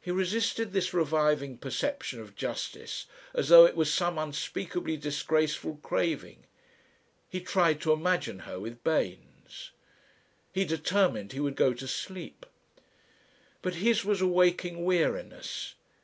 He 0.00 0.10
resisted 0.10 0.72
this 0.72 0.92
reviving 0.92 1.56
perception 1.56 2.18
of 2.18 2.34
justice 2.34 3.06
as 3.32 3.48
though 3.48 3.64
it 3.64 3.76
was 3.76 3.94
some 3.94 4.18
unspeakably 4.18 4.96
disgraceful 4.96 5.76
craving. 5.84 6.46
He 7.28 7.40
tried 7.40 7.80
to 7.82 7.92
imagine 7.92 8.40
her 8.40 8.58
with 8.58 8.82
Baynes. 8.82 9.70
He 10.50 10.64
determined 10.64 11.30
he 11.30 11.38
would 11.38 11.54
go 11.54 11.72
to 11.74 11.86
sleep. 11.86 12.44
But 13.62 13.76
his 13.76 14.04
was 14.04 14.20
a 14.20 14.26
waking 14.26 14.84
weariness. 14.84 15.76